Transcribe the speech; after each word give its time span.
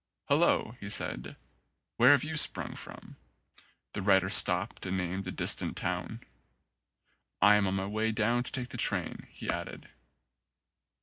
"Hulloa," 0.29 0.77
he 0.79 0.89
said, 0.89 1.35
"where 1.97 2.09
have 2.09 2.23
you 2.23 2.35
sprung 2.35 2.73
from?" 2.73 3.17
The 3.93 4.01
rider 4.01 4.29
stopped 4.29 4.83
and 4.87 4.97
named 4.97 5.27
a 5.27 5.31
distant 5.31 5.77
town. 5.77 6.21
"I 7.39 7.53
am 7.53 7.67
on 7.67 7.75
my 7.75 7.85
way 7.85 8.11
down 8.11 8.41
to 8.41 8.51
take 8.51 8.69
the 8.69 8.77
train," 8.77 9.27
he 9.29 9.47
added. 9.47 9.89